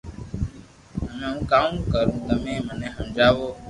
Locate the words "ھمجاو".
2.95-3.45